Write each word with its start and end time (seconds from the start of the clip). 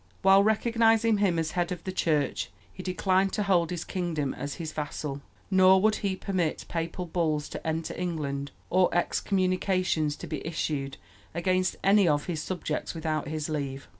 While 0.23 0.41
recognizing 0.43 1.19
him 1.19 1.37
as 1.37 1.51
head 1.51 1.71
of 1.71 1.83
the 1.83 1.91
Church, 1.91 2.49
he 2.73 2.81
declined 2.81 3.33
to 3.33 3.43
hold 3.43 3.69
his 3.69 3.83
kingdom 3.83 4.33
as 4.33 4.55
his 4.55 4.71
vassal, 4.71 5.21
nor 5.51 5.79
would 5.79 5.97
he 5.97 6.15
permit 6.15 6.65
papal 6.67 7.05
bulls 7.05 7.47
to 7.49 7.67
enter 7.67 7.93
England 7.95 8.49
or 8.71 8.89
excommunications 8.95 10.15
to 10.15 10.25
be 10.25 10.43
issued 10.43 10.97
against 11.35 11.75
any 11.83 12.07
of 12.07 12.25
his 12.25 12.41
subjects 12.41 12.95
without 12.95 13.27
his 13.27 13.47
leave. 13.47 13.87